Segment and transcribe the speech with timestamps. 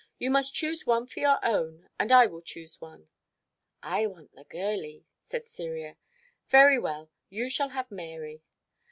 [0.17, 3.07] You must choose one for your own, and I will choose one."
[3.83, 5.95] "I want the girlie," said Cyria.
[6.49, 8.41] "Very well, you shall have Mary."